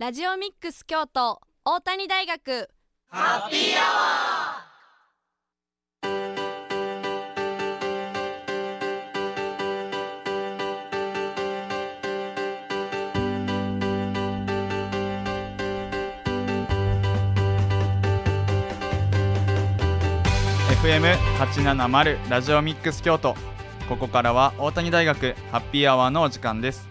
[0.00, 2.70] ラジオミックス京都大谷大学。
[3.08, 23.34] ハッピーアワー FM870 ラジオミックス京都。
[23.88, 26.86] ここからは大谷大学ハッピーアワーのお時間です。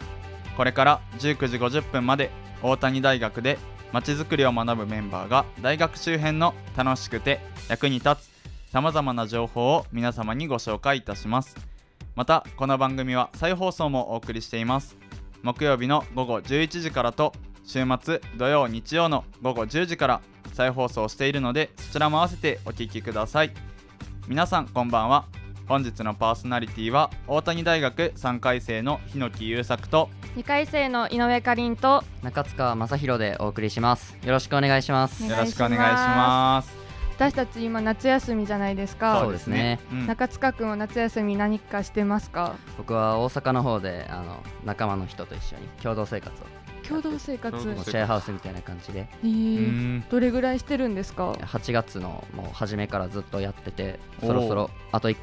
[0.57, 2.31] これから19時50分まで
[2.61, 3.57] 大谷大学で
[3.91, 7.39] まちづくりを学ぶメンバーが大学周辺の楽しくて
[7.69, 11.55] 役に立つさまざまな情報を皆様にご紹介いたします
[12.17, 14.97] またこの番組は再放送もお送りしています。
[15.43, 17.31] 木曜日の午後11時からと
[17.63, 20.21] 週末土曜日曜の午後10時から
[20.53, 23.51] 再放送しているのでそちらも合わせてお聴きください。
[24.27, 25.36] 皆さんこんばんは。
[25.67, 34.17] 本日のパーソナリティは大谷大学3回生の日野木優作と2回生の井上かりんと中塚正弘でお送りします。
[34.23, 35.25] よろしくお願いします。
[35.25, 36.73] よろしくお願いします。
[37.17, 39.19] 私たち今夏休みじゃないですか。
[39.19, 40.07] そうですね、うん。
[40.07, 42.55] 中塚くんは夏休み何かしてますか？
[42.77, 46.45] 僕は大阪の方であの仲間の人と一緒に共同生活を。
[46.87, 47.61] 共同生活？
[47.61, 49.01] シェアハウスみたいな感じで。
[49.01, 49.05] え。
[49.21, 49.59] うー
[49.97, 50.05] ん。
[50.09, 55.17] どれぐらいしてるんですか？8月のもう初めからずっとやっててそろそろあとい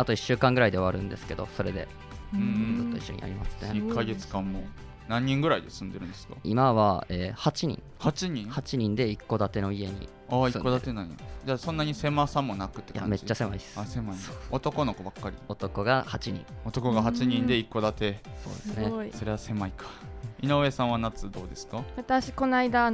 [0.00, 1.86] あと1週間ぐらいで終わるんですけどそれで。
[2.32, 2.76] うん。
[2.76, 3.70] ずっと一緒にやりますね。
[3.80, 4.62] 1ヶ月間も。
[5.08, 6.34] 何人ぐらいで住んでるんですか？
[6.44, 7.82] 今は、えー8人。
[7.98, 11.16] 8人？8人で一戸建ての家にああ一戸建てなんや。
[11.44, 12.98] じゃあそんなに狭さもなくって感じ？
[13.00, 13.80] いやめっちゃ狭いです。
[13.80, 15.36] あ狭いね男の子ばっかり？
[15.48, 16.46] 男が8人。
[16.64, 18.20] 男が8人で一戸建て。
[18.44, 18.84] そうですね。
[18.84, 19.10] すごい。
[19.12, 19.86] それは狭いか。
[20.40, 21.82] 井上さんは夏どうですか？
[21.96, 22.92] 私この間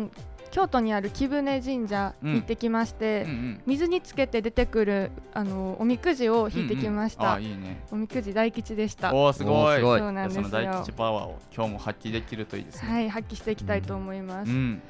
[0.51, 3.63] 京都にある貴船神社に行ってきまして、うんうん。
[3.67, 7.83] 水につけて出てくるあのおみくじを引いてきました、うんうんあいいね。
[7.91, 9.15] おみくじ大吉でした。
[9.15, 9.81] おおすごい。
[9.81, 10.43] そうなんですよ。
[10.45, 12.91] その大吉パワーを今日も発揮できるといいですね。
[12.91, 14.83] はい発揮していきたいと思います、うん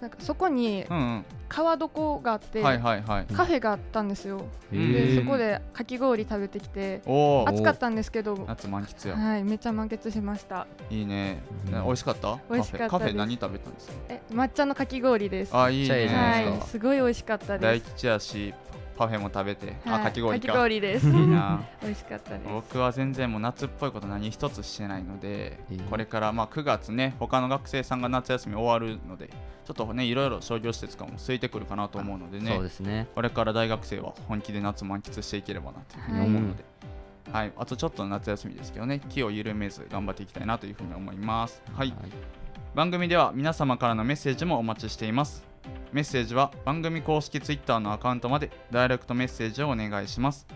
[0.00, 7.00] なんかそこにうん川床があって、カフェがあったんですよ、うんでそこでかき氷食べてきて
[7.46, 9.16] 暑かったんですけど夏満喫や。
[9.16, 10.66] はいめっちゃ満喫しました。
[10.90, 11.40] いいね。
[11.66, 11.72] うん。
[11.72, 12.38] ね美味しかった？
[12.50, 12.90] 美味しかったです。
[12.90, 13.94] カフェカフェ何食べたんですか？
[14.08, 15.56] え抹茶のかき氷です。
[15.56, 15.94] あいいね。
[15.94, 17.94] ですかはいすごい美味しかった大です。
[17.94, 18.54] 吉やし
[18.96, 20.46] パフェも食べてあはいかき氷か。
[20.46, 21.06] かき氷です。
[21.06, 22.48] いいな 美味しかったです。
[22.52, 25.88] 僕は全然もう夏っぽいこと何一つしてないので、えー。
[25.88, 33.08] これからまあ9月ね他の学生さんが夏休み終わるのでちょっとねいろいろ商業施設とかも空いてくるかなと思うのでねそうですね。
[33.14, 36.64] これから大学生は本気で夏満喫していければなというふうに思うので、
[37.32, 37.52] はい。
[37.56, 41.62] あとちょっとの夏休みですけどね気を緩めず頑張っていきたいなというふうに思います。
[41.74, 41.92] はい。
[42.76, 45.42] 番組では皆様からのメッセージもお待ちしています
[45.92, 50.46] メッセージは番組公式 Twitter のアカウントまでダイレクトメッセージをお願いします。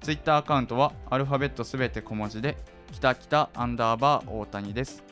[0.00, 2.56] Twitter アカウントはアルファベットすべて小文字で
[2.92, 5.02] きたきたアンダーバー大谷です。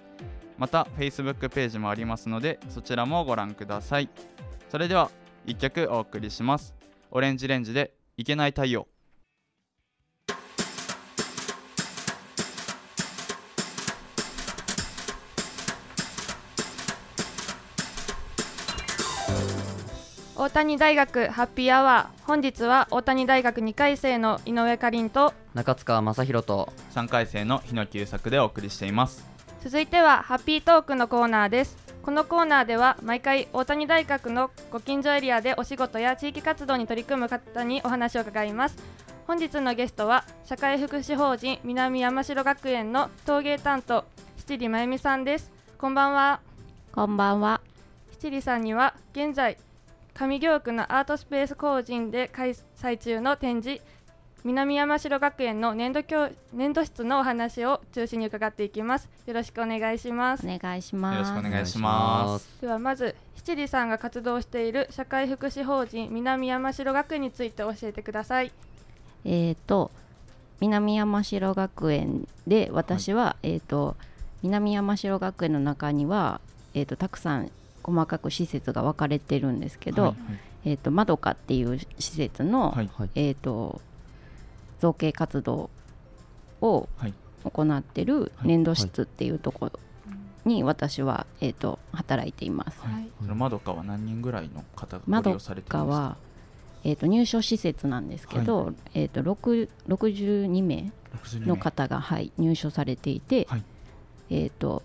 [0.56, 4.08] また Facebook ページもありますのでそちらもご覧ください。
[4.70, 5.10] それでは
[5.46, 6.74] 1曲お送りします。
[7.10, 8.86] オレンジレンジでいけない太陽。
[20.40, 29.26] 大谷大学ハッピーアワー本日は大谷大学2回生の井上かりんと中塚正弘と3回生の日野久作でお送りしています。
[29.64, 31.76] 続いてはハッピートークのコーナーです。
[32.02, 38.76] このコーナーでは毎回大谷大学のご近所エリアでお仕事や地域活動に取り組む方にお話を伺います。
[39.26, 44.04] 本日のゲストは社会福祉法人南山城学園の陶芸担当
[44.36, 45.50] 七里真由美さんです。
[45.78, 46.40] こんばんは。
[46.92, 47.60] こんばんは。
[48.12, 49.58] 七里さんには現在
[50.18, 53.80] 上京区のアートスペース工人で開催中の展示
[54.42, 59.08] 南山城学園の年度教年度室のお話を中心に伺っていきます。
[59.26, 60.44] よろしくお願いします。
[60.44, 61.18] お願いしよます。
[61.18, 62.60] ろしくお願いします。
[62.60, 68.50] ではまず七里さんが活動している社会福祉法人南山城学園について教えてください。
[69.24, 69.92] えっ、と
[70.60, 73.94] 南山城学園で私は、えっ、と
[74.42, 76.40] 南山城学園の中には
[76.74, 77.52] えっ、とたくさん
[77.88, 80.14] 細かく施設が分かれてるんですけど、はい
[80.64, 82.90] えっ、とまどかっていう施設の、はい。
[82.92, 83.80] はいえっ、と
[84.78, 85.70] 造形活動
[86.60, 87.14] をはい。
[87.44, 89.80] 行ってる粘土室っていうところ
[90.44, 92.80] に私は、えっ、と働いています。
[92.82, 92.92] はい。
[92.94, 93.08] はい。
[93.22, 96.16] そのまどかは何人ぐらいの方がまどご利用されてるんですか？
[96.84, 103.64] えー、と入所施設なんですけど、えー、と6 62名62名の方が、はい、入所されていて、はい。
[104.30, 104.82] えー、と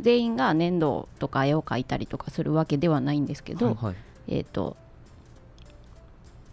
[0.00, 3.94] 全員が粘土とか絵を描いたりとかするわけではないんですけど、はい
[4.28, 4.76] えー、と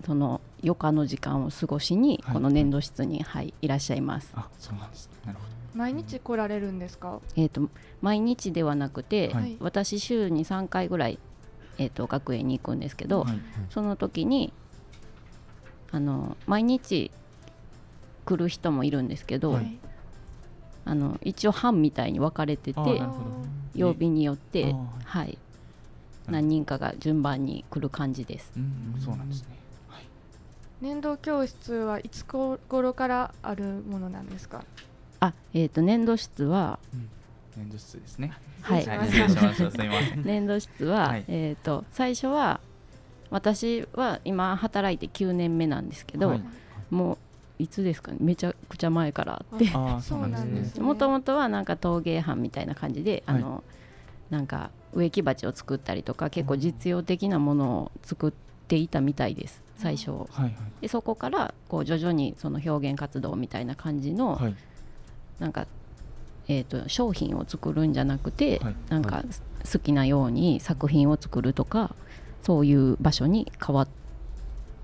[0.06, 2.34] その余暇の時間を過ごしにはい。
[2.36, 4.32] この粘土室に、はい、いらっしゃいます。
[4.36, 5.14] あそうなんですね。
[5.26, 5.52] なるほど。
[5.76, 7.20] 毎日来られるんですか？
[7.36, 7.70] えー、と
[8.02, 9.58] 毎日ではなくて、はい。
[9.60, 11.20] 私週に3回ぐらい、
[11.78, 13.40] えー、と学園に行くんですけど、はい。
[13.70, 14.54] その時に
[15.92, 17.12] あの毎日
[18.26, 19.80] 来る人もいるんですけど、はい
[20.86, 22.80] あの一応班みたいに分かれてて
[23.76, 24.76] 曜日によって、
[25.06, 25.38] はい、
[26.28, 28.52] 何人かが順番に来る感じです。
[28.58, 29.48] うんそうなんですね。
[30.82, 34.66] 年度教室はいつ頃からあるものなんですか？
[35.22, 36.78] あ、えっ、と年度室は
[37.56, 38.34] 年度室ですね。
[38.62, 38.86] はい。
[38.86, 39.08] はい。
[39.08, 40.24] 失礼しましたすみません。
[40.26, 41.24] 年度 室は、はい。
[41.30, 42.60] えっ、と最初は
[43.30, 46.44] 私は今働いて9年目なんですけど、はい
[47.60, 49.70] いつですかねめちゃくちゃ前からあって。
[49.74, 53.64] ああそうなんですもともとはなんか陶芸班みたいな感じで、あの
[54.30, 58.32] なんか植木鉢を作ったりとか結構実用的なものを作っ
[58.68, 60.12] ていたみたいです最初。
[60.12, 60.54] はいはい。
[60.82, 64.56] でそこからこう徐々にその表現活動みたいな感じの、はい。
[65.40, 65.68] なんか、
[66.48, 68.76] えー、と商品を作るんじゃなくて、はい。
[68.90, 69.24] なんか
[69.72, 71.96] 好きなように作品を作るとか
[72.42, 73.88] そういう場所に変わっ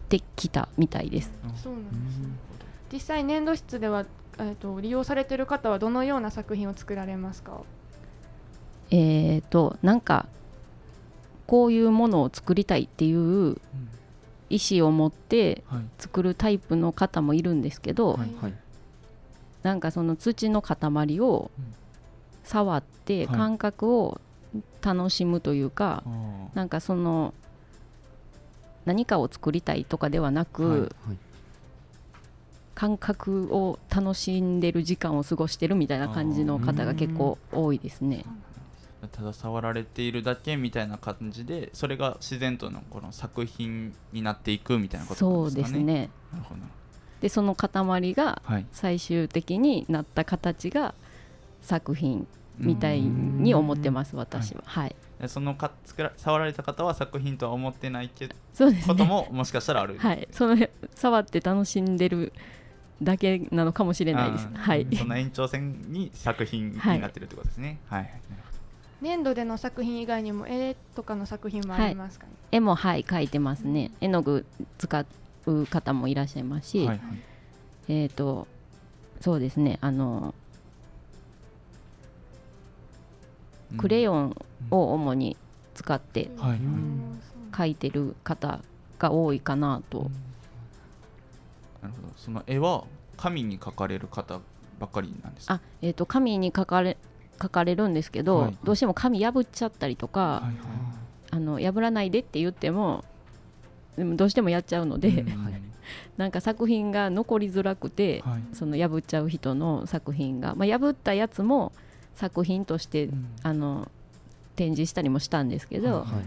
[0.08, 1.34] てきたみたいです。
[1.62, 2.49] そうなんですね
[2.92, 4.06] 実際年度室では、
[4.40, 7.62] えー、と利用されてる方はどのような作品を作られますか？
[8.92, 10.26] えー、となんか
[11.46, 13.58] こういうものを作りたいっていう
[14.50, 15.84] 意思を持ってはい。
[16.00, 18.54] 作るタイプの方もいるんですけど、はいはい。
[19.62, 21.74] なんかその土の塊をうん。
[22.44, 23.38] 触ってはい。
[23.38, 24.20] 感覚を
[24.82, 26.56] 楽しむというか、あー。
[26.56, 27.36] なんかその
[28.86, 30.90] 何かを作りたいとかではなく、はいはい
[32.80, 38.24] 感覚を楽しんでる時間を過ごしてるみたいな感じの方が結構多いですね。
[39.12, 46.10] ただ触られているだけみたいな感じでそれが自然とのこの作品になっていくみたいなことですかねですね。
[47.20, 50.94] でその塊がはい最終的になった形が
[51.62, 52.28] 作品
[52.58, 54.64] みたいに思ってます私は。
[54.66, 54.96] はい。
[55.20, 58.94] でそのか作ら触られた方は作品とは思ってないけどそうですね。
[58.94, 60.30] ことももしかしたらあるはい。
[60.32, 60.56] その
[60.96, 62.32] 触って楽しんでる
[63.02, 64.48] だけなのかもしれないです。
[64.54, 64.88] はい。
[64.96, 67.80] その延長線に作品になってるってことですね。
[67.88, 68.12] はい、はい。
[68.30, 68.44] なる
[69.02, 73.92] 年度での作品以外にも絵とかの作品もありますかね、絵もはい描いてますね。
[74.02, 74.46] 絵の具
[74.78, 75.06] 使
[75.46, 77.00] う方もいらっしゃいますし、はいはい。
[77.88, 78.48] えっ、と
[79.22, 79.78] そうですね。
[79.82, 80.34] あの
[83.78, 84.36] クレヨン
[84.72, 85.38] を主に
[85.76, 86.60] 使ってはいはい。
[86.60, 87.22] うん。
[87.52, 88.60] 描いてる方
[89.00, 90.12] が多いかなと。
[91.82, 92.14] なるほど。
[92.16, 92.84] その絵は
[93.18, 94.40] 紙に描かれる方
[94.80, 95.56] ばっかりなんですか？
[95.56, 96.98] あえっ、と紙に描かれ
[97.38, 100.54] 描かれるんですけど、はいどうしても紙破っちゃったりとか、はいはい。
[101.32, 103.04] あの破らないでって言っても
[103.96, 105.62] でもどうしてもやっちゃうので、うんはい。
[106.18, 108.44] なんか作品が残りづらくて、はい。
[108.56, 111.72] その破っちゃう人の作品が、まあ、破ったやつも
[112.16, 113.28] 作品として、うん。
[113.44, 113.90] あの
[114.56, 116.24] 展示したりもしたんですけど、はいはい。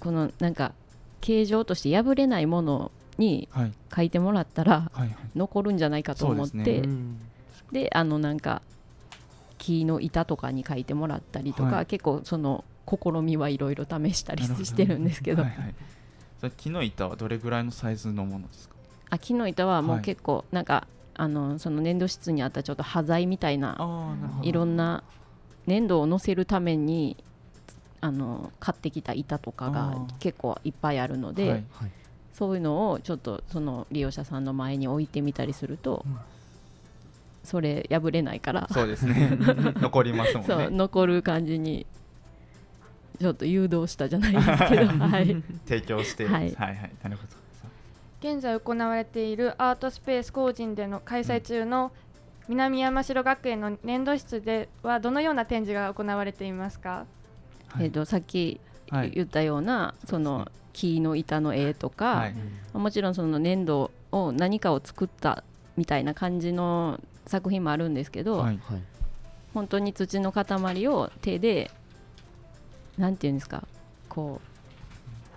[0.00, 0.72] このなんか
[1.22, 3.72] 形状として破れないものにはい。
[3.94, 5.16] 書いてもらったらはいはい。
[5.34, 6.88] 残るんじゃないかと思って
[7.72, 8.62] で,、あのなんか
[9.58, 11.86] 木の板とかに書いてもらったりとか、はい。
[11.86, 15.42] 結構その試みはいろいろ試したりしてるんですけど。
[15.42, 15.74] はいはい。
[16.56, 18.76] 木の板はどれぐらいのサイズのものですか？
[19.10, 20.00] あ木の板はもはい。
[20.00, 23.76] う結構なんか、あのその粘土質にあったちょっと端材みたいな
[24.42, 25.02] いろんな
[25.66, 27.16] 粘土を乗せるために
[28.02, 30.18] あの買ってきた板とかあがー。
[30.20, 31.64] 結構いっぱいあるので、はい。
[31.72, 31.90] はい
[32.36, 36.18] そういうのをちょっとその利用者さんの前に置いてみたりすると、うん。
[37.42, 38.68] それ破れないから。
[38.70, 39.38] そうですね。
[39.80, 40.46] 残りますもんね。
[40.46, 41.86] そう残る感じに
[43.18, 46.26] ちょっと誘導したじゃないですけど、 はい、提供して。
[46.26, 46.54] はい。
[46.54, 46.90] はいはい。
[47.02, 47.28] なるほど。
[48.20, 51.92] 現在行われているアートスペース工人での開催中の
[52.48, 57.06] 南山城学園の年度室ではどのような展示が行われていますか？
[57.68, 57.86] はい。
[57.86, 62.34] えー、とさっきはい言ったような、その木の板の絵とか、はい。
[62.74, 65.42] もちろんその粘土を何かを作った
[65.76, 68.60] みたいな感じの作品もあるんですけど、はい。
[68.62, 68.82] はい
[69.56, 71.70] 本当に土の塊を手で
[72.98, 73.66] なんていうんですか
[74.10, 74.42] こ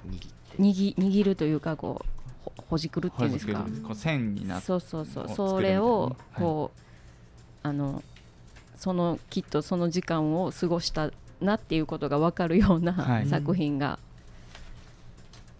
[0.05, 2.05] う握握るというかこう
[2.43, 3.65] ほほじくるっていうんですか。
[3.95, 5.23] 線になってそうそうそう。
[5.23, 6.41] をそれを作るみたいなね。
[6.41, 6.43] はい。
[6.43, 8.03] こう、あの
[8.75, 13.27] そのきっとその時間を過ごしたなっていうことが分かるような、はい。
[13.27, 13.99] 作品が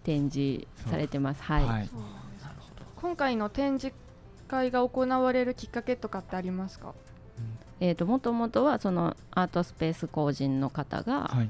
[0.10, 1.44] 展示されてます。
[1.44, 1.90] はい、はい。
[2.96, 3.96] 今回の展示
[4.48, 6.96] 会が行われるきっかけとかってありますか？
[7.80, 11.50] えー、ともともとはそのアートスペース工人の方が、はい。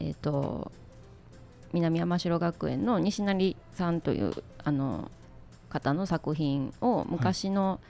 [0.00, 0.70] えー、と
[1.72, 5.10] 南山城学園の西成さんというあの
[5.70, 7.80] 方の作品を昔の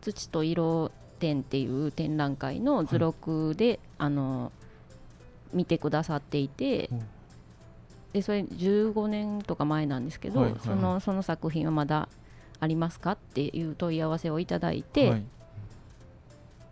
[0.00, 0.90] 土と色
[1.20, 4.50] 展っていう展覧会の図録で、あの
[5.52, 6.96] 見てくださっていてう。
[6.96, 7.04] ん
[8.12, 10.60] でそれ15年とか前なんですけど、はいはい。
[10.62, 12.08] そのその作品はまだ
[12.60, 15.24] ありますかっていう問い合わせをいただいて、はい。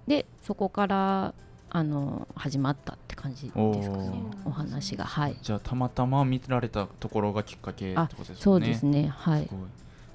[0.07, 1.35] でそこから
[1.71, 4.13] あの始まったって感じですかね。
[4.45, 5.05] おお話が。
[5.05, 5.37] はい。
[5.41, 9.09] じゃあたまたま見られたところがきっかけってあことですよねそうですね。
[9.09, 9.49] はい。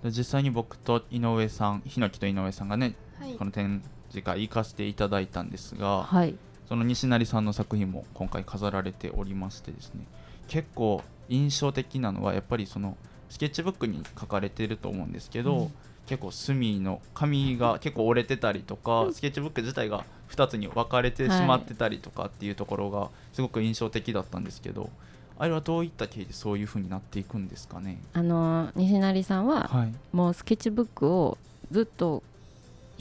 [0.05, 3.33] 実際に僕と井上さんヒノキと井上さんがねはい。
[3.33, 6.35] この展示会行かせていただいたんですがはい。
[6.67, 10.05] その西成さんの作品も今回飾られておりましてですね
[10.47, 12.97] 結構印象的なのはやっぱりその
[13.29, 15.71] スケッチブックに書かれてると思うんですけど、うん。
[16.05, 24.91] 結構墨の紙が結構折れてたりとかスケッチブック自体が2つに分かれてしまってたりとかっていうところがすごく印象的だったんですけど
[25.39, 27.97] あれはどういった経緯でそういう風になっていくんですかね？
[28.13, 29.93] あの西成さんははい。
[30.15, 31.39] もうスケッチブックを
[31.71, 32.21] ずっと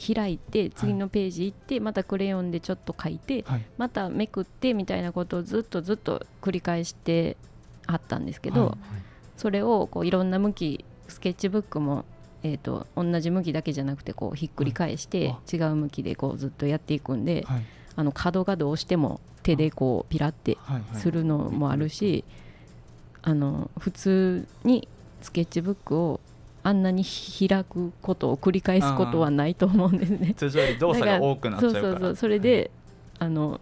[0.03, 3.65] 開いて次のページ行って、またクレヨンでちょっと書いてはい。
[3.77, 7.37] まためくってみたいなことをずっとずっと繰り返して
[7.87, 8.77] あったんですけど、はい。
[9.37, 12.05] それをこういろんな向きスケッチブックも、
[12.43, 17.65] えー、と同じ向きだけじゃなくてこうひっくり返しては違う向きでこうずっとやっていくんで、はい。
[17.97, 20.99] あの角がどうしても手でこうピラってはいはい。
[20.99, 22.23] するのもあるし、
[23.21, 24.87] あの普通に
[25.21, 26.19] スケッチブックを
[26.63, 30.33] あんなに開くことを繰り返すことはないと思うんですね。
[30.35, 31.83] 通常より動作が多くなっちゃうから。
[31.83, 32.15] そうそうそう。
[32.15, 32.71] それで、
[33.19, 33.61] あの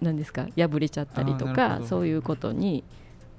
[0.00, 2.84] 何ですか破れちゃったりとかそういうことに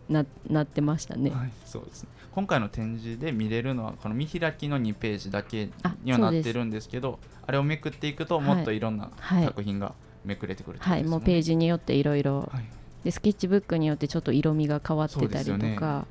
[0.10, 1.30] ななってましたね。
[1.30, 2.10] はい、そうですね。
[2.34, 8.80] 今回の展示で見れるのはこの見開きの2ページだけあにはなってるんですけどあれをめくっていくともっとい。
[8.80, 9.46] ろんなはい。
[9.46, 9.94] 作品が
[10.26, 12.66] めくれてくるはい、もうページによっていろいろはい。
[13.04, 16.06] でスケッチブックによってちょっと色味が変わってたりとか、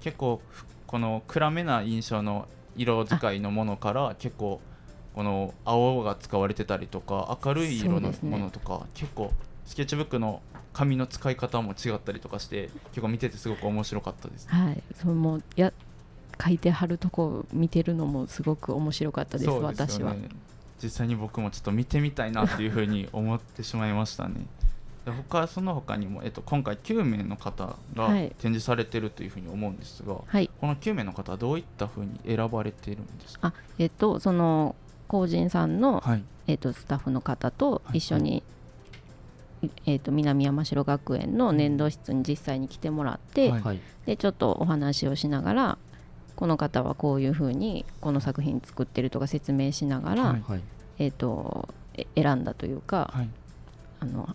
[0.00, 4.60] 結構ふこの暗めな印象の色使いのものから結構
[5.14, 9.32] この青が使われてたりとか明るい色のものとか、結構
[9.64, 10.40] スケッチブックの
[10.76, 15.72] 紙の使い方も違ったりとかして結構見ててすごく面白かったです、はい、そのもうや
[16.42, 20.14] 書いてはるとこを見てるのもすごく面白かったですそう私は。
[20.82, 24.34] 実際に僕もちょっと見てみたいなっていうふうに思ってしまいましたね。
[25.06, 28.34] で他その他にも、えっと、今回9名の方がはい。
[28.38, 33.48] 展示されてるというふうに思うんですが、はい、この9名の方はどういったふうに選ばれてるんですか？
[33.48, 34.76] あえっとその
[35.08, 36.24] 工人さんの、はい。
[36.48, 37.98] えっと、スタッフの方とはい。
[37.98, 38.42] 一緒に、
[39.86, 43.62] えっと、南山城学園の年度室に実際に来てもらって、はい。
[43.62, 43.80] はい。
[44.06, 45.78] でちょっとお話をしながら
[46.36, 50.44] この方はこういうふうにこの作品作ってるとか説明しながら、はい。
[50.46, 50.60] はい。
[50.98, 53.28] えっとえ選んだというか、はい。
[54.00, 54.34] あの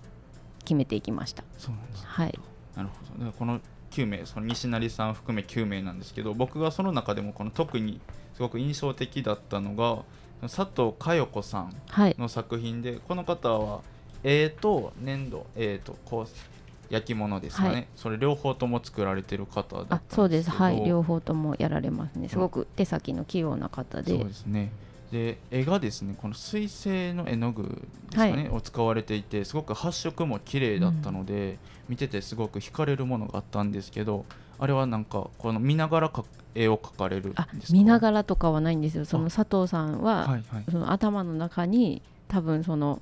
[0.60, 1.44] 決めていきました。
[1.58, 2.06] そうなんです。
[2.06, 2.40] はい、
[2.76, 3.32] なるほど。
[3.32, 3.60] この
[3.92, 8.00] 9名その西成さん含め9名なんですけど僕がその中でもこの特に
[8.34, 10.04] すごく印象的だったのが
[10.42, 13.82] 佐藤佳代子さんはい、の作品でこの方は
[14.24, 17.88] 絵と粘土絵とこう焼き物ですかね、はい。
[17.96, 20.50] それ両方とも作られてる方だそうです。
[20.50, 20.84] はい。
[20.84, 22.28] 両方ともやられますね。
[22.28, 24.12] すごく手先の器用な方で。
[24.12, 24.72] そうですね。
[25.12, 31.58] で絵がですねこの水性の絵の具ですかね、はを使われていてすごく発色も綺麗だったので、
[31.90, 34.26] 見ててすごく惹かれるものがあったんですけど
[34.58, 36.24] あれはなんかこの見ながらか
[36.56, 39.06] 絵を描かれるんですあか見ながらとかはないんですよ。
[39.06, 40.64] その佐藤さんは、はいはい。
[40.72, 43.02] その頭の中に多分その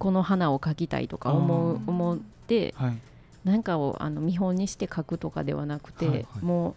[0.00, 2.98] この花を描きたいとか思う思ってはい。
[3.44, 6.44] 何かをあの見本にして描くとかではなくて、はいはい。
[6.44, 6.74] もう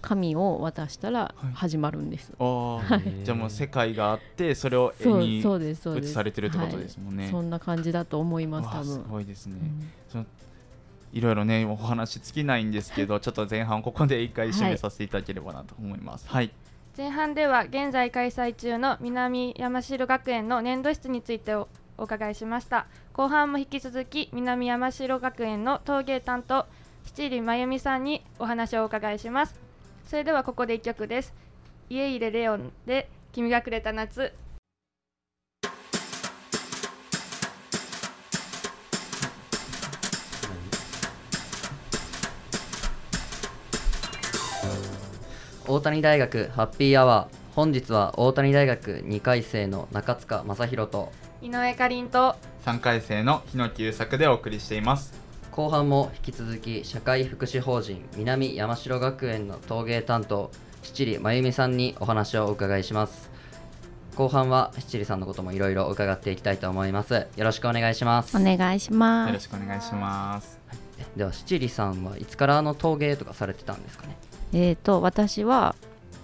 [0.00, 1.52] 紙を渡したらはい。
[1.54, 3.24] 始まるんです、あー。
[3.24, 7.32] じゃあもう世界があってそれを絵そうに映されてるってことですもんね、はい。
[7.32, 9.56] そんな感じだと思います多分、ごいですね、
[10.14, 10.26] うん。
[11.12, 16.28] いろいろねお話尽きないんですけどちょっと前半ここで一回締めさせていただければなと思います。
[16.28, 16.52] はい、
[16.96, 21.66] 前半では現在開催中の南山城学園の年度室についてお
[21.98, 22.86] お伺いしました。
[23.12, 26.66] 後半も引き続き南山城学園の陶芸担当
[27.04, 29.58] 七里真由美さんにお話をお伺いします。
[30.06, 31.34] それではここで一曲です。
[31.90, 34.32] 家入れレオンで君がくれた夏。
[45.66, 47.36] 大谷大学ハッピーアワー。
[47.54, 55.12] 本日は大谷大学2回生の中塚正宏と井上かりんと3回生の日野久作でお送りしています。
[55.52, 60.50] 後半も引き続き社会福祉法人南山城学園の陶芸担当
[60.82, 63.30] 七里真由美さんにお話をお伺いします。
[64.16, 67.14] 後半は七里さんのこともいろいろ伺っていきたいと思います。
[67.36, 68.36] よろしくお願いします。
[68.36, 70.58] お願いしまよろすしくお願いします。
[71.16, 74.16] では七里さんはいつからあの陶芸とかされてたんですかね？
[74.52, 75.76] えー、と私は、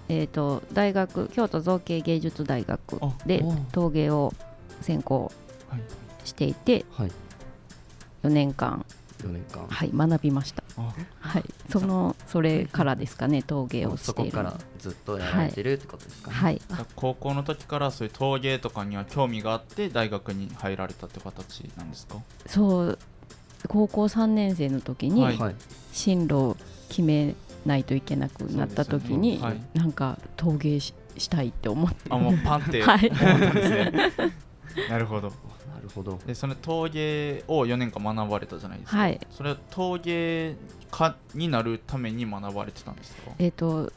[0.09, 4.33] えー、と大学京都造形芸術大学でお陶芸を
[4.81, 5.31] 専攻
[5.69, 5.81] はい。
[6.23, 7.11] していてはい。
[8.23, 8.83] 4年間、
[9.19, 9.67] 4年間。
[9.67, 14.31] はい、学びました、あはい、そのそれからですかね陶芸をしている。
[14.31, 16.35] そこからずっとやられてるってことですかね。
[16.35, 16.61] はい。
[16.95, 22.17] 高校の時からそういう陶芸とかには興味があって大学に入られたって形なんですか？
[22.47, 22.99] そう
[23.67, 25.37] 高校3年生の時にはい。
[25.37, 25.55] はい。
[25.91, 26.57] 進路を
[26.89, 31.97] 決めないといけなくなった時に、そうですよねなんか陶芸ししたいって思って。
[32.09, 33.07] あもうパンってはい。
[33.07, 34.33] 思ったんですね
[34.89, 35.29] なるほど。
[35.29, 35.33] な
[35.81, 36.19] るほど。
[36.25, 39.19] でその陶芸を4年間学ばれたじゃないですか、はい。
[39.31, 40.55] それは陶芸
[40.91, 43.31] 家になるために学ばれてたんですか？
[43.39, 43.91] えっ、と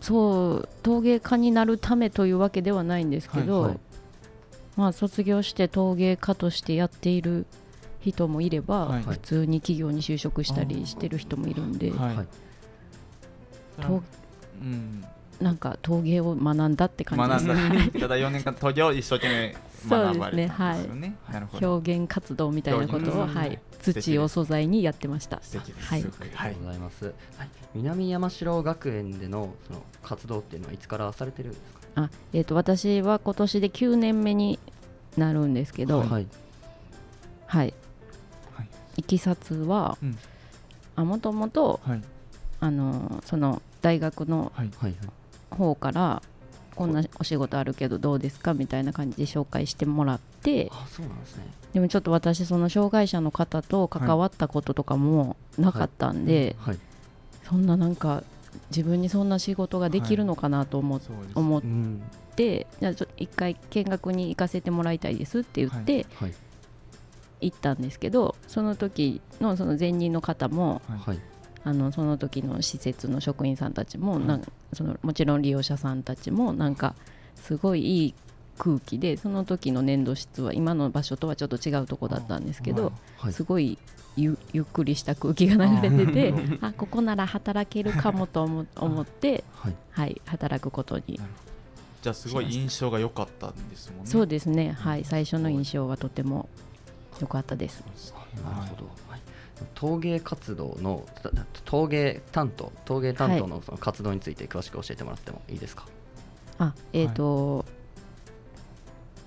[0.00, 3.70] そう陶芸家になるためというわけではないんですけど、はい。
[3.70, 3.80] はい
[4.76, 7.46] まあ卒業して陶芸家としてやっている
[8.00, 9.02] 人もいれば、はい。
[9.02, 12.26] 普通に企業に就職したりしてる人もいるんで、はい、はい。
[14.60, 15.04] うん
[15.40, 17.90] なんか陶芸を学んだって感じですね。
[17.94, 19.56] だただ4年間陶芸を一生懸命
[19.88, 21.16] 学ばれたんですよね。
[21.32, 21.74] なるほど。
[21.74, 25.36] 表現活動みたいなことを、はい、土を素材にやってました。
[25.36, 26.00] はい。
[26.00, 27.14] ありがとうございます、はい、
[27.74, 31.62] 南山城学園でのその活動っていうのはいつからされてるんです
[31.94, 32.02] か？
[32.02, 34.58] あえー、と私は今年で9年目に
[35.16, 36.26] なるんですけど、はい。
[37.46, 37.74] はい。
[38.54, 38.68] はい。
[38.96, 40.18] いきさつはうん。
[40.96, 42.02] あもともとはい。
[42.60, 44.94] あのその大学のはいはい
[45.50, 46.22] 方から
[46.74, 51.46] こんなお仕事あるけどどうですかみたいな感じで紹介してもらってあそうなんですね。
[51.72, 56.78] でもちょっと私その障害者の方と関わったこととかもなかったんで、はい。
[57.44, 58.22] そんななんか
[58.70, 61.00] 自分にそんな仕事ができるのかなと思
[61.34, 62.02] 思っうん。
[62.36, 66.34] てじゃあちょっと一回見学に行かせてもらいたいですって言ってはい。
[67.40, 71.20] 行ったんですけど、その時のその前任の方もはいはい
[71.68, 76.94] あのその時の施設の職員さんたちも、はいなんそのもちろん利用者さんたちもなんか
[77.36, 78.14] すごいいい
[78.58, 83.32] 空気でその時の粘土質は今の場所とはちょっと違うとこだったんですけど、はい。
[83.32, 83.78] すごい
[84.16, 89.74] ゆゆっくりした空気が流れてて あここなら働けるかもと思思って、はい。
[89.90, 91.20] はい、働くことに、
[92.02, 94.06] じゃあすごい印象が良かったんですもんね。
[94.06, 96.48] そうですね、はい、最初の印象はとても
[97.20, 97.84] 良かったです。
[98.44, 99.20] なるほど、はい、
[99.74, 101.30] 陶芸活動のた
[101.64, 105.86] 陶芸担当陶芸担当のその活動について詳しく教えてもらってもいいですか？
[106.58, 107.64] あえっ、と、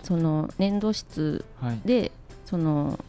[0.03, 1.79] その粘土質はい。
[1.85, 2.11] で
[2.45, 2.99] その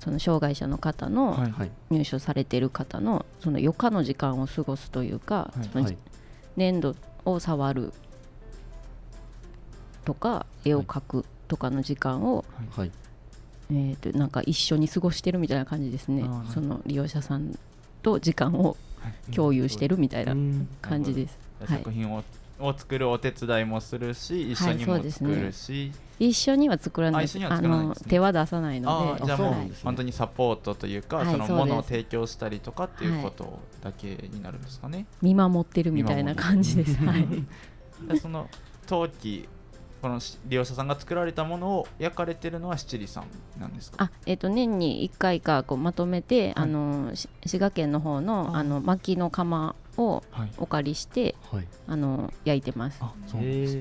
[0.00, 1.50] その障害者の方のはい。
[1.50, 1.70] はい。
[1.90, 5.68] 入所されている方のその余暇の時間を過ごすというか、はい。
[5.72, 5.98] そのはい。
[6.56, 6.94] 粘土
[7.24, 7.92] を触る
[10.04, 12.90] とか絵を描くとかの時間を、はい
[13.70, 16.22] えー、となんか一緒に過ごしてるみたいな感じですね。
[16.22, 16.52] あーなるほど。
[16.52, 17.58] その利用者さん
[18.02, 19.32] と時間をはい。
[19.32, 20.68] 共有してるみたいなうん。
[20.80, 21.38] 感じです。
[21.60, 21.78] はい。
[21.78, 22.22] 作品を
[22.60, 27.22] を作るお手伝いもするし一緒にも作るし、一緒には作らない。
[27.22, 28.04] あ一緒には作らないんですね。
[28.04, 35.06] の手は出さないあのであじゃあもうそうなんですね本当にサポートというか、はいそのものを提供したりとかっていうことだけになるんですかね。
[35.20, 36.96] 見守ってるみたいな感じです。
[37.04, 37.26] はい、
[38.08, 38.48] でその
[38.86, 39.48] 陶器
[40.04, 43.24] このし利用者さんが作られたものを焼かれてるのは七里さん
[43.58, 44.04] なんですか？
[44.04, 51.66] あえー、と年に1回かこうまとめて、あのし滋賀県の方のああの薪の窯をはいお借りしてはい。
[51.88, 52.98] あの焼いてます。
[53.00, 53.76] あそうなんです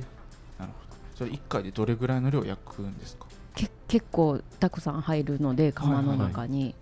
[0.58, 0.98] なるほど。
[1.14, 3.26] それ1回でどれぐらいの量焼くんですか？
[3.54, 6.74] け結構たくさん入るので窯の中に、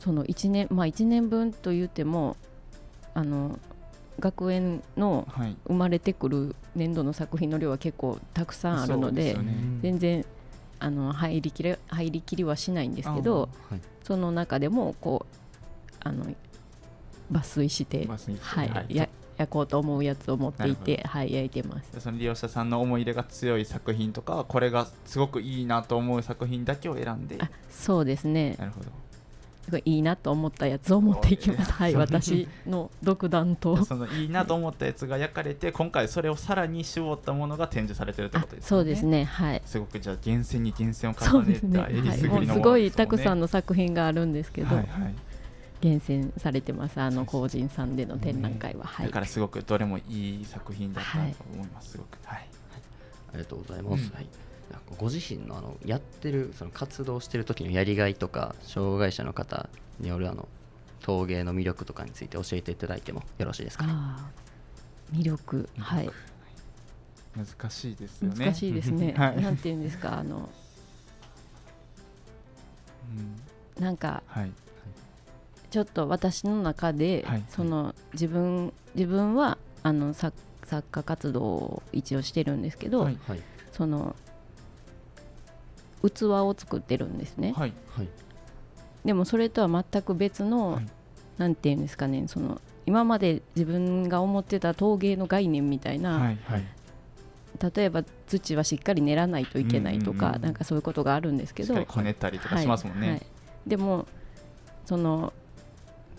[0.00, 2.36] その1年まあ1年分と言っても
[3.14, 3.58] あの
[4.18, 5.56] 学園のはい。
[5.66, 9.54] 生まれてくる年度の作品の量は結構たくさんあるのでね。
[9.82, 10.24] 全然
[10.78, 13.80] あの入りきれ入りきりはしないんですけどはい。
[14.02, 15.36] その中でもこう
[16.00, 16.26] あの
[17.32, 18.06] 抜粋して、
[18.40, 18.94] はいはい。
[18.94, 21.92] や焼こうと思うやつを持っていなて、はい、焼いてます。
[21.92, 27.38] でその利用者さんの思い入れが強い作品とかこれがすごくいいなと思う作品だけを選んで。
[27.40, 28.56] あそうですね。
[28.58, 28.86] なるほど
[29.64, 31.72] すごいいいなと思ったやつを持っていきます。
[31.72, 33.76] はい、私の独断と。
[33.76, 33.84] で。
[33.84, 38.82] そのいいなと思ったやつが焼かれて今回それをさらに絞ったものが展示されてるってあことですよね。
[38.82, 39.62] そうですね、はい。
[39.64, 45.14] すごくじゃあ厳選に厳選を重ねそうですね、たえりはい、すぐりのものもうすごいたくさんの作品があるんですけど、はいはい。
[45.80, 47.00] 厳選されてます。
[47.00, 49.06] あの工人さんでの展覧会は、はい。
[49.06, 49.20] だか。
[49.20, 51.18] らすごくどれもいい作品だったと
[51.52, 52.18] 思います、すごく。
[52.24, 52.48] はい。
[53.34, 54.04] ありがとうございます。
[54.04, 54.14] うん。
[54.14, 54.26] はい、
[54.98, 59.68] ご自身のあのやってるその活動してる時のやりがいとか障害者の方
[60.00, 60.48] によるあの
[61.00, 63.92] 陶芸の魅力とかについて教えていただいてもよろしいですかね？
[65.12, 66.10] 魅力、はい。
[67.36, 68.44] 難しいですよね。
[68.44, 69.14] 難しいですね。
[69.18, 69.42] はい。
[69.42, 70.48] なんていうんですか、あの、
[73.76, 73.82] うん。
[73.82, 74.52] なんかはい。
[75.70, 77.44] ちょっと私の中で、はい。
[77.48, 83.18] その自分自分はあの作作家活動を一応してるんですけど、はい。
[83.26, 83.40] はい。
[83.72, 84.14] その
[86.10, 87.72] 器を作ってるんですね、はい。
[87.88, 88.08] はい。
[89.04, 90.86] でもそれとは全く別の、はい。
[91.36, 96.38] なんていうんですかねその今まで自分が思ってた陶芸の概念みたいな、はい。
[96.44, 96.64] はい。
[97.76, 100.42] 例えば土はしっかり練らないといけないとか、うんうんうん。
[100.42, 103.16] なんかそういうことがあるんですけどしっかりこねったりとかしますもんね、はい。
[103.16, 103.26] はい。
[103.66, 104.06] でも
[104.86, 105.32] その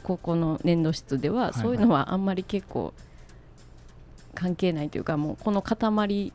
[0.03, 1.53] 高校の粘土室でははい。
[1.53, 2.93] そういうのはあんまり結構
[4.33, 6.33] 関係ないというかもうこの塊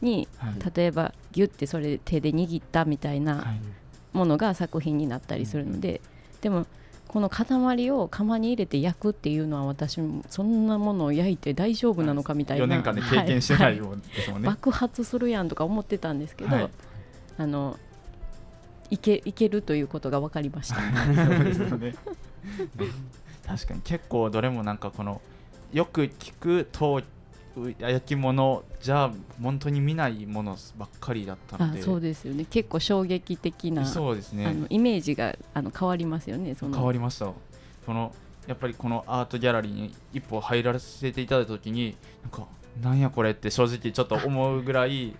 [0.00, 0.54] にはい。
[0.74, 3.60] 例えばギュッてそれで手で握ったみたいなはい。
[4.12, 6.00] ものが作品になったりするので、
[6.40, 6.66] でも
[7.06, 16.70] この塊を釜に入れて焼くっていうのは私もそんなものを焼いて大丈夫なのかみたいな4年間で経験してないはようですもんね、爆発するやんとか思ってたんですけど、はい。
[17.38, 17.78] あの
[18.90, 20.76] いけいけるということが分かりました。
[21.14, 21.94] そうですよね。
[23.46, 25.20] 確かに結構どれもなんかこの
[25.72, 27.02] よく聞く陶
[27.78, 29.10] 焼き物じゃ
[29.42, 31.80] 本当に見ないものばっかりだったので。
[31.80, 32.44] あそうですよね。
[32.48, 34.46] 結構衝撃的な、そうですね。
[34.46, 36.76] あのイメージがあの変わりますよねその。
[36.76, 37.32] 変わりました。
[37.84, 38.14] その
[38.46, 42.46] やっぱりこのアートギャラリーに一歩入らせていただいた時になんか
[42.82, 45.14] なんやこれって正直ちょっと思うぐらい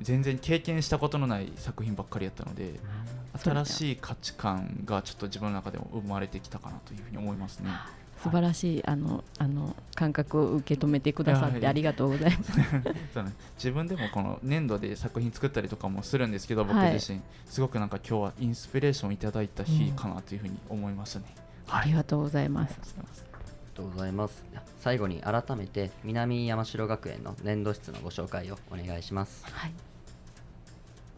[0.00, 2.74] 全然経験したことのない作品ばっかりやったので
[3.38, 7.70] 新しい価値観がちょっと自分の中でも生まれてきたかなというふうに思いますね。
[8.24, 12.52] 素晴らしいあのあの感覚を受け止めてくださっはいてありがとうございます。
[13.12, 21.26] そうね自分でもこの粘土で作品作ったりとかもするんですけど僕はい自身、すごくなんか今日はインスピレーションいただいた日かなというふうに思いましたね。
[21.68, 22.72] ありがとうございます。
[22.72, 23.04] ありが
[23.74, 29.72] とうございますありがとうございます最後に改めて南山城学園の粘土室のご紹介をお願いしますはい。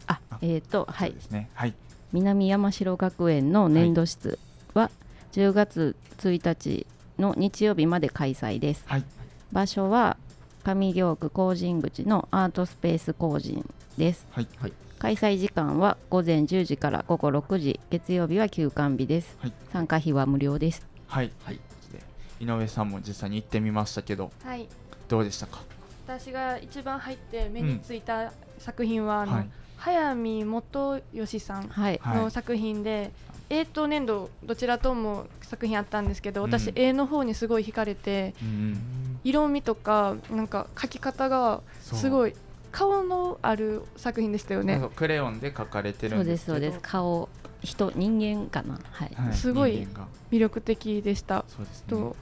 [0.07, 1.49] ああ、えっ、とはいですね。
[1.53, 1.73] はい。
[2.13, 4.39] 南山城学園の粘土室
[4.73, 4.89] は
[5.33, 6.87] 10月1日
[7.19, 8.83] の日曜日まで開催です。
[8.87, 9.03] はい。
[9.51, 10.17] 場所は
[10.63, 14.25] 上京区工人口のアートスペース工人です。
[14.31, 14.47] はい。
[14.57, 21.31] はい開催時間は午前10時から午後6時月曜日は休館日です、はい参加費は無料ですはい。
[21.43, 21.59] はい
[21.91, 22.01] で
[22.39, 24.67] 井上さんも実際に行ってみましたけどはい
[25.07, 25.59] どうでしたか？
[26.07, 33.11] 私が一番入って目についた作品は、あのはい早見元義さんはい、はいの作品で、
[33.49, 36.79] 絵と粘土どちらとも作品あったんですけど私、うん。
[36.79, 39.19] 絵の方にすごい惹かれてうん。
[39.23, 42.33] 色味とかなんか描き方がそうすごい
[42.71, 44.77] 顔のある作品でしたよね。
[44.79, 47.29] そうクレヨンで描かれてそるうんですそうです顔
[47.63, 48.79] 人人間かな。
[48.91, 49.87] はい、はすごい
[50.31, 51.45] 魅力的でした。
[51.47, 51.85] そうですね。
[51.89, 52.15] と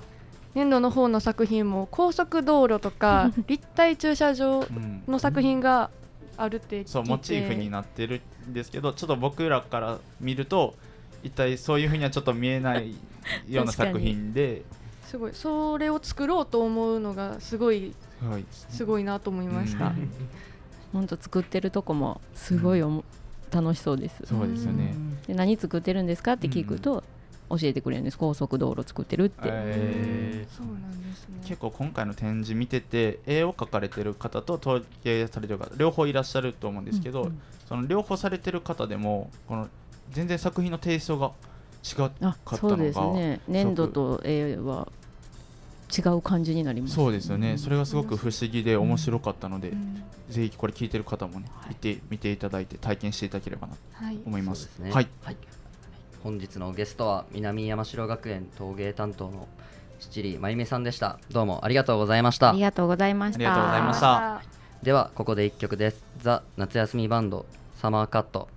[0.54, 5.90] 粘土の方の作品も高速道路とか 立体駐車場うんの作品が
[6.38, 6.92] あるって聞いて。
[6.92, 10.76] そうモチーフになってるんですけどちょっと僕らから見ると
[11.26, 12.96] 一体そういうふうにはちょっと見えない
[13.50, 14.64] ような作品で。
[15.06, 15.34] すごい。
[15.34, 18.42] それを作ろうと思うのがすごいすごい。
[18.42, 20.10] ですごいなと思いました、うん。
[20.94, 23.04] 本当作ってるとこもすごいおも、
[23.52, 24.22] 楽しそうです。
[24.26, 24.94] そうですよね。
[25.28, 27.04] で何作ってるんですかって聞くと、
[27.50, 28.18] 教えてくれるんです。
[28.18, 30.56] 高速道路作ってるって、えー。
[30.56, 31.40] そうなんですね。
[31.44, 37.42] 結構今回の展示見てて絵を描かれてる方と陶芸されてる方両方いらっしゃると思うんですけど、うんうん。
[37.68, 39.70] その両方されてる方でもこの
[40.12, 41.32] 全然作品のテイストが
[41.84, 43.40] 違っあかったのがそうですね。
[43.48, 44.88] 粘土と絵は
[45.96, 47.58] 違う感じになりますそうですよね、ん。
[47.60, 50.04] それがすごく不思議で面白かったので、うん。
[50.30, 51.74] ぜひこれ聞いてる方もね、はい。
[51.74, 54.20] 行ってみていただいて体験していただければなとはい。
[54.26, 54.64] 思います。
[54.64, 54.92] そうですね。
[54.92, 55.08] はい。
[56.24, 59.48] 本日のゲストは南山城学園陶芸担当の
[60.00, 61.20] 七里真由美さんでした。
[61.32, 62.50] どうもありがとうございました。
[62.50, 63.38] ありがとうございました。
[63.38, 64.42] ありがとうございました。
[64.82, 66.04] ではここで1曲です。
[66.18, 68.48] ザ・夏休みバンドサマーカット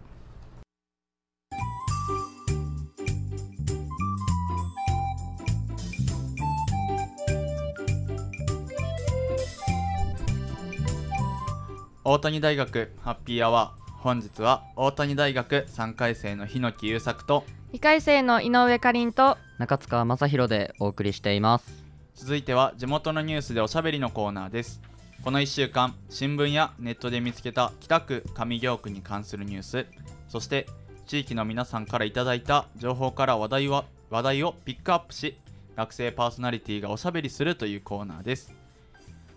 [12.11, 13.92] 大谷大学ハッピーアワー。
[13.99, 17.44] 本日は大谷大学3回生の日野木優作と
[17.75, 21.85] 2回生の井上かりんと中塚正宏でお送りしています。
[22.14, 24.81] 続いては地元のニュースでおしゃべりのコーナーです。
[25.23, 29.85] この1週間新聞やネットで見つけた北区上京区に関するニュース。
[30.31, 30.66] そして
[31.07, 35.37] 地域の皆さんからいただいた情報から話題は話題をピックアップし
[35.77, 38.55] 学生パーソナリティがおしゃべりするというコーナーです。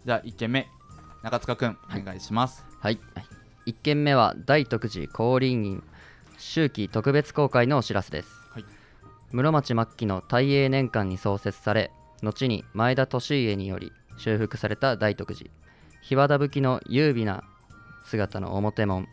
[0.05, 0.69] じゃあ1件目
[1.23, 2.65] 中塚くんお願いします。
[2.79, 2.99] はい。
[3.67, 5.83] 1件目は大徳寺降臨院
[6.37, 8.65] 秋季特別公開のお知らせです、はい。
[9.31, 11.91] 室町末期の大永年間に創設され
[12.23, 15.51] 後に前田利家により修復された大徳寺。
[16.01, 17.43] 檜皮葺きの優美な
[18.03, 19.07] 姿の表門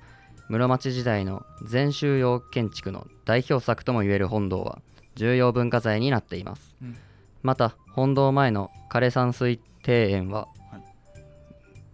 [0.48, 4.78] 室町時代の禅宗用建築の代表作ともいえる本堂は
[5.14, 6.96] 重要文化財になっています、うん。
[7.42, 10.57] また本堂前の枯山水庭園は、はい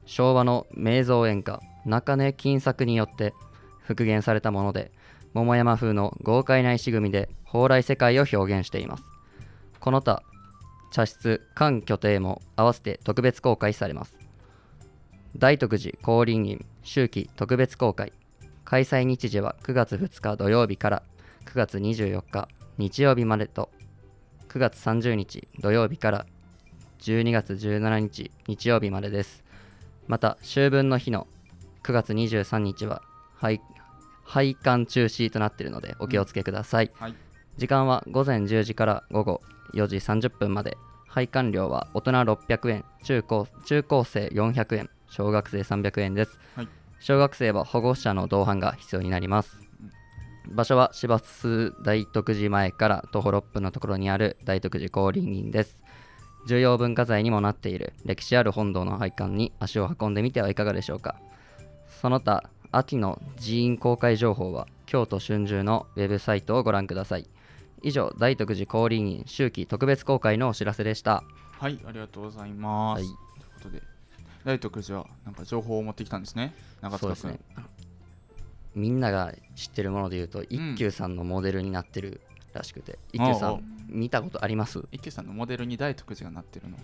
[0.06, 3.34] 昭和の名造演歌中根金作によって
[3.80, 4.92] 復元されたもので
[5.34, 9.04] 桃山風の豪快な石組みで蓬莱世界を表現しています。
[9.80, 10.22] この他
[10.90, 14.18] 茶室館居邸も合わせて特別公開されます。
[15.36, 18.12] 大徳寺光林院秋季特別公開
[18.64, 21.02] 開催日時は9月2日土曜日から
[21.46, 23.70] 9月24日日曜日までと
[24.48, 26.26] 9月30日土曜日から
[27.00, 29.43] 12月17日日曜日までです。
[30.06, 31.26] また秋分の日の
[31.82, 33.02] 9月23日は
[33.36, 33.60] 拝
[34.24, 37.14] 拝観中止となっているのでお気をつけください、はい。
[37.56, 39.40] 時間は午前10時から午後
[39.74, 46.68] 4時30分まで拝観料は大人600円中高中高生400円小学生300円です、はい。
[47.00, 49.64] 小学生は保護者の同伴が必要になります。
[50.48, 55.83] 場所は芝生大徳寺前から徒歩6分のところにある大徳寺光林院です
[56.46, 57.92] 重要文化財にもなっている。
[58.04, 61.16] 歴史ある本堂の拝観に足を運んでみてはいかがでしょうか。
[61.88, 67.28] その他秋の寺院公開情報は京都春秋のウェブサイトをご覧ください。
[67.82, 71.22] 以上大徳寺光林院秋季特別公開のお知らせでした。
[71.58, 73.04] はいありがとうございます、はい。
[73.04, 73.16] という
[73.54, 73.82] ことで
[74.44, 76.54] 大徳寺はなんか情報を持ってきたんですね。
[76.82, 77.64] 中塚君、そうですね。
[78.74, 82.20] みんなが知ってるもので言うと、一休さんのモデルになってる
[82.54, 82.98] らしくて。
[83.12, 84.82] 一休さん見たことあります？
[84.92, 86.76] 一休さんのモデルに大徳寺がなってるの。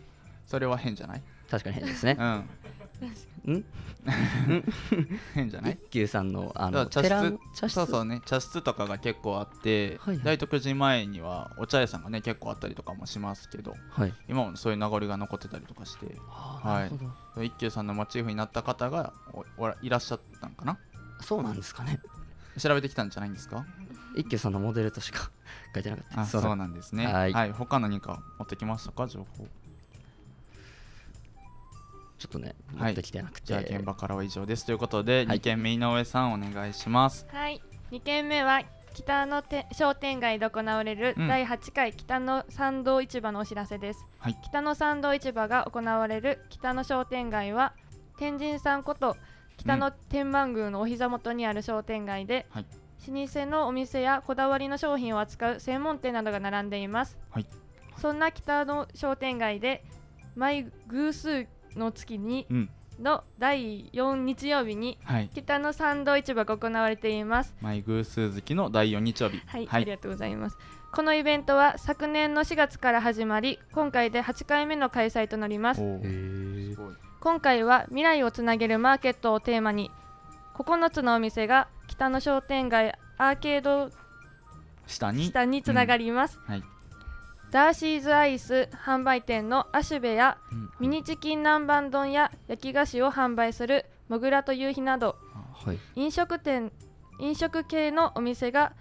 [0.46, 1.22] それは変じゃない？
[1.50, 2.16] 確かに変ですね。
[2.18, 3.54] うん。
[3.54, 3.64] ん？
[5.34, 5.78] 変じゃない？
[5.86, 7.74] 一休さんのあの茶室茶室？
[7.74, 8.20] そうそうね。
[8.26, 10.24] 茶室とかが結構あって、はいはい。
[10.24, 14.14] 大徳寺前にはお茶屋さんがね結構あったりとかもしますけどはい。
[14.28, 16.16] 今もそういう名残が残ってたりとかして。
[16.28, 17.46] あはい。
[17.46, 20.78] 一休さんのモチーフになった方がおおらいらっしゃったんかな？
[21.20, 22.00] そうなんですかね
[22.60, 23.64] 調べてきたんじゃないんですか？
[24.16, 25.30] 一休さんのモデルとしか
[25.74, 26.20] 書いてなかった。
[26.22, 26.56] あそうだ。
[26.56, 27.06] なんですね。
[27.06, 27.52] はい。
[27.52, 29.06] 他何か持ってきましたか？
[29.06, 29.46] 情報。
[32.18, 32.92] ちょっとねはい。
[32.92, 34.66] 持ってきてなくて、じゃあ現場からは以上です。
[34.66, 35.38] ということで、はい。
[35.38, 37.26] 2軒目井上さんお願いします。
[37.32, 37.62] はい。
[37.92, 41.28] 2軒目は北のて商店街で行われるうん。
[41.28, 44.36] 第8回北の参道市場のお知らせです、はい。
[44.42, 47.72] 北の参道市場が行われる北の商店街は
[48.18, 49.16] 天神さんこと
[49.60, 52.66] 北の天満宮のお膝元にある商店街で、はい。
[53.08, 57.46] 老舗のお店やこだわりの商品を扱う専門店などが並んでいます、はい。
[57.96, 59.82] そんな北の商店街で
[60.34, 61.46] 毎偶数
[61.76, 62.70] の月にうん。
[63.00, 65.30] の第4日曜日にはい。
[65.34, 67.54] 北の参道市場が行われています。
[67.62, 69.40] マイ偶数月の第4日曜日。
[69.46, 69.82] はい、はい。
[69.82, 70.58] ありがとうございます。
[70.92, 75.80] このイベントは昨年の4月から始まり、今回で8回目の開催となります。
[75.80, 76.70] おー。
[76.70, 79.90] へすごい今回は未来をつなげるマーケットをテーマに、
[80.54, 83.90] 9つのお店が北の商店街アーケード
[84.86, 85.26] 下に？
[85.26, 86.38] 下につながります。
[86.46, 86.62] はい。
[87.50, 95.16] ダーシーズアイス販売店のアシュベやうんミニチキン南蛮丼や焼き菓子を販売するモグラと夕日など
[95.64, 95.78] はい。
[95.96, 96.72] 飲食店
[97.18, 98.72] 飲食系のお店が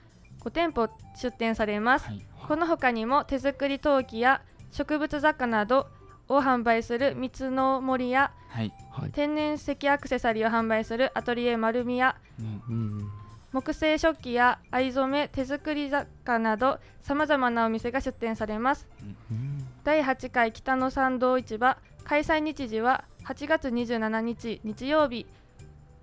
[0.41, 0.87] 5店舗
[1.21, 2.05] 出店されます。
[2.05, 2.21] はい。
[2.47, 5.87] この他にも手作り陶器や植物雑貨など
[6.29, 8.71] を販売する三つの森やはい。
[8.91, 9.11] はい。
[9.11, 13.11] 天然石アクセサリーを販売するアトリエ丸みやうんうん。
[13.51, 18.87] 木製食器や藍染め手作り雑貨などさまざまなお店が出店されます。
[19.01, 25.25] うん第8回北の参道市場開催日時は8月27日日曜日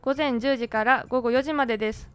[0.01, 2.09] 午前10時から午後4時までです。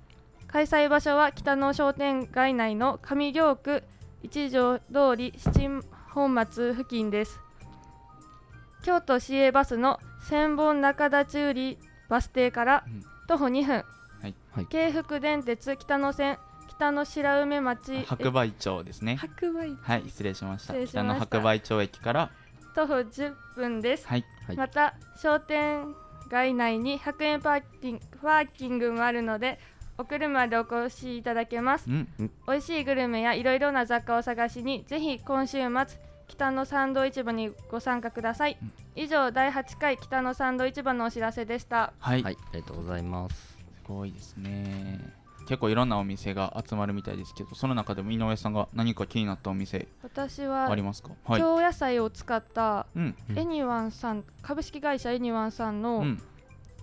[0.47, 3.84] 開催場所は北の商店街内の上京区
[4.21, 7.39] 一条通り七本松付近です
[8.84, 11.78] 京都市営バスの千本中立売り
[12.10, 13.04] バス停からうん。
[13.28, 13.76] 徒歩2分、
[14.22, 14.36] はい。
[14.52, 14.67] はい。
[14.67, 19.15] 京福電鉄北野線北の白梅町白梅町ですね。
[19.17, 19.72] 白梅。
[19.82, 20.74] はい失礼しました。
[20.86, 22.32] 北の白梅町駅から。
[22.76, 24.08] 徒歩10分です。
[24.08, 24.26] はい。
[24.48, 24.58] はい。
[24.58, 25.94] また商店
[26.30, 29.60] 街内に100円パーキングパーキングもあるので
[29.98, 31.89] お車でお越しいただけます。
[31.89, 32.08] うん。
[32.48, 36.00] 美味しいグルメやいろいろな雑貨を探しにぜひ今週末
[36.32, 38.72] 北の参道市場にご参加ください、うん。
[38.96, 41.94] 以上第8回北の参道市場のお知らせでした。
[42.00, 42.38] はい、はい。
[42.39, 43.36] ありがとうございます。
[43.36, 45.00] すごいですね。
[45.48, 51.10] 結構いろんなお店が集まるみたいですけどその中でも井上さんが何か気になったお店私はありますか？
[51.26, 51.41] はい。
[51.41, 53.15] 京野菜を使ったうん。
[53.30, 53.39] うん。
[53.39, 56.22] エニワンさん株式会社エニワンさんうのん。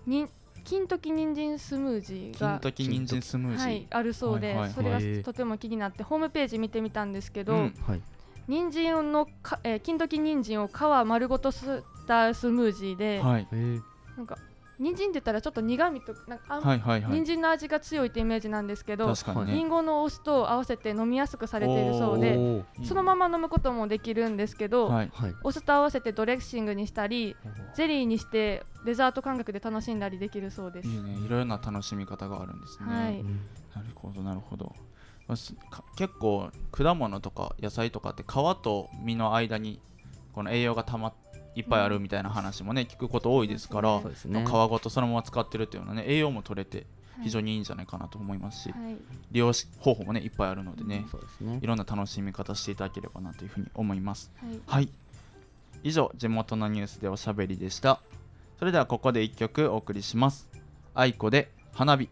[0.07, 0.27] に
[0.65, 4.73] 金時人参スムージーが金時人参スムージー、はい、あるそうで、はいはいはい。
[4.75, 7.75] それがとても気になってホームページ見てみたんですけど、うん。
[7.87, 8.03] はい
[8.49, 10.73] 人参のか、えー、金時人参を皮
[11.07, 13.49] 丸ごと吸ったスムージーで、はい。
[14.17, 14.39] なんか
[14.79, 17.13] 人参って言ったらちょっと苦味となんかあん、はいはいはい。
[17.13, 19.53] 人参の味が強いってイメージなんですけど確かにね。
[19.55, 25.11] りんごのお酢と合わせて飲みやすくされているそうでそのまま飲むこともできるんですけど、はい。
[25.13, 27.37] はいお酢と合わせてドレッシングにしたり
[27.75, 30.89] ゼリーにしてデザート感覚で楽しんだりできるそうです。
[30.89, 31.19] いいね。
[31.19, 33.21] いろいろな楽しみ方があるんですね、はい。
[33.21, 33.41] うん。
[33.75, 34.75] なるほどなるほど
[35.97, 38.27] 結構果物とか野菜とかって皮
[38.63, 39.81] と実の間に
[40.33, 41.13] この栄養がたま
[41.55, 44.45] いっぱいあるみたいな話もね聞くこと多いですから、ね。
[44.47, 46.87] 皮ごとそのまま使ってるっていうのはね栄養も取れて
[47.23, 48.97] 非常にいいんじゃないかなと思いますし、はい。
[49.33, 51.59] 利用し方法もねいっぱいあるのでね、そうですね。
[51.61, 54.31] いろんな楽しみ方していただければなというふうに思います。
[54.37, 54.61] はい。
[54.67, 54.89] はい。
[55.83, 58.01] 以上地元のニュースでおしゃべりでした。
[58.59, 60.49] それではここで1曲お送りします。
[60.95, 62.09] 愛子で花火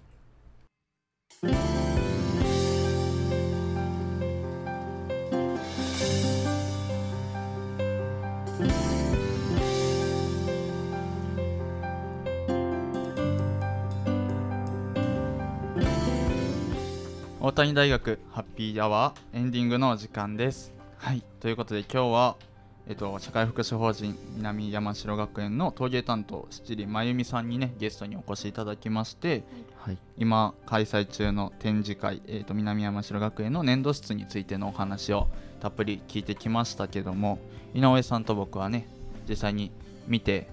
[17.38, 20.72] 大谷大学ハッピーアワーエンディングのお時間です。
[20.96, 22.36] はい、ということで今日は、
[22.88, 29.44] えっと、社会福祉法人南山城学園の陶芸担当七里真由美さんにねゲストにお越しいただきまして
[29.76, 35.28] はい今開催中の展示会、えっと、南山城学園の粘土室についてのお話を
[35.60, 37.38] たっぷり聞いてきましたけども
[37.74, 38.88] 井上さんと僕はね
[39.28, 39.70] 実際に
[40.08, 40.48] 見て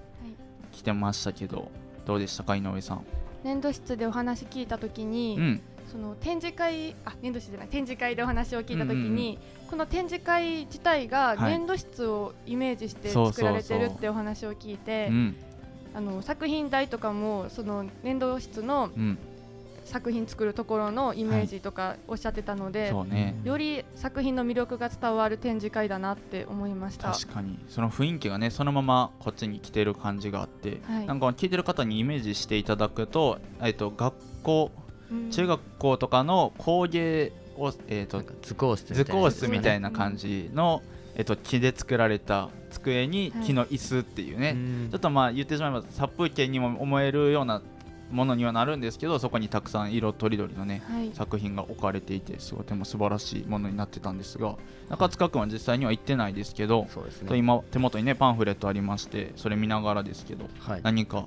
[0.70, 1.70] きてましたけど
[2.04, 3.04] どうでしたか井上さん？
[3.42, 9.38] 粘土室でお話聞いたときに、うん、その展示会あ粘土室じゃない展示会でお話を聞いたときうんうんに、
[9.70, 11.52] この展示会自体がはい。
[11.52, 15.36] 粘土室をイメージして作られてるってお話を聞いて、うん、
[15.94, 19.18] あの作品台とかもその粘土室のうん、
[19.84, 23.38] 作品作るところのイメージとかおっしゃってたので、そうね。
[23.44, 27.12] より作品の魅力が伝わる展示会だなって思いました。
[27.12, 27.58] 確かに。
[27.68, 31.06] その雰囲気がねそのままこっちに来てる感じがあって、はい。
[31.06, 34.83] なんか聞いてる方にイメージしていただくと,、えっと学校うん
[35.30, 40.82] 中学校とかの工芸を、えっと図工室み図たいな工室みたいな感じの、
[41.14, 47.62] えっと木で作られた机にはい木の椅子っていうね、うんちょっとまあ言ってしまえば殺風景にも思えるような
[48.10, 54.56] ものにはなるんですけどそこにたくさん色とりどりのねはい、作品が置かれていてすごいとても素晴らしいものになってたんですが
[54.88, 57.36] 中塚君は実際には行ってないですけど、そうですね。
[57.36, 60.80] 今手元にねパンフレットありましてそれ見ながらですけどはい。
[60.82, 61.26] 何か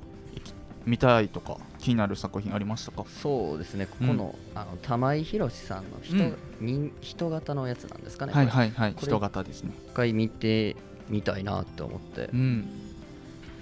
[0.88, 3.04] 見たいとか気になる作品ありましたか？
[3.22, 3.86] そうですね。
[3.86, 6.38] ここの,、あの玉井宏さんの人,、うん。
[6.62, 8.96] 人人型のやつなんですかねはいいはいはい。
[8.98, 9.74] 人型ですね。
[9.90, 10.78] 一回見て
[11.10, 12.30] みたいなって思って。
[12.34, 12.70] うん。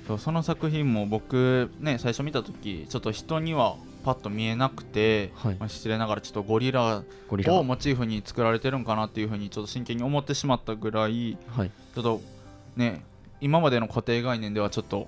[0.07, 5.55] そうその作品も僕ね最初見た時ちょっと人にはパッと見えなくて、はい。
[5.55, 7.55] まあ、失礼ながらちょっとゴリラゴリラ。
[7.55, 11.71] をモチーフに作られてるんかなっていうふうにちょっと真剣に思ってしまったぐらいはい。
[11.95, 12.21] ちょっと
[12.75, 13.03] ね
[13.41, 15.07] 今までの固定概念ではちょっと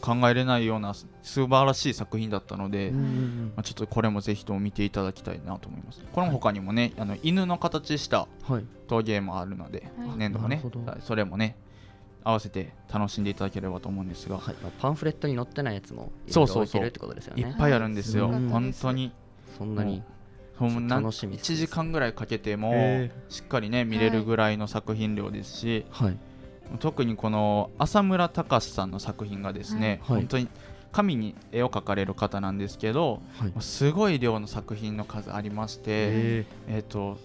[0.00, 6.00] 考えれないようなす素晴らしい作品だったので、うんまあ、ちょっとこれもぜひとも見ていただきたいなと思います。
[6.12, 10.18] この他にもね、あの犬の形したはい陶芸もあるので、はい。
[10.18, 10.62] 粘土がね
[11.00, 11.56] それもね
[12.22, 14.54] 合わせて楽しんでいただければと思うんですが、はい。
[14.62, 16.62] まあパンフレットに載ってないやつもいろいろそうそうそう。
[16.62, 17.42] 置いてるってことですよね。
[17.42, 19.12] いっぱいあるんですよ、うん本当に。
[19.58, 20.02] そんなに
[20.58, 26.18] もうなん楽しみです1時間ぐらいかけてもへしっかりね見れるぐらいの作品量ですし、はい
[26.80, 30.16] 特にこの浅村隆さんの作品がですね、はい。
[30.18, 30.48] 本当に
[30.92, 33.52] 紙に絵を描かれる方なんですけど、はい。
[33.60, 37.18] すごい量の作品の数ありまして、へえっ、と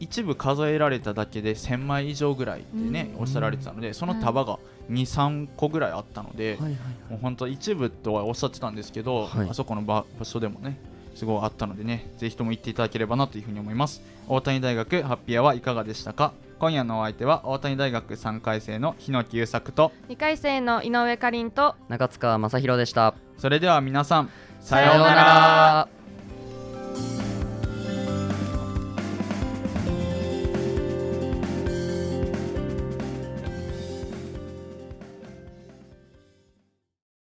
[0.00, 3.22] 一部数えられただけで1000枚以上ぐらいってね、うん。
[3.22, 4.58] おっしゃられてたのでその束が
[4.90, 6.72] 23個ぐらいあったので、はいはい。
[7.10, 9.48] もう本当一部とはおっしゃってたんですけど、はい。
[9.50, 10.78] あそこの場場所でもね
[11.18, 14.02] すごいあったのでねぜひとも行っていただければなというふうに思います。
[14.28, 16.32] 大谷大学ハッピーアワーいかがでしたか？
[16.60, 23.14] 今夜のお相手は大谷大学3回生の日野木優作と2回生の井上かりんと中塚正宏でした。
[23.36, 25.88] それでは皆さんさようなら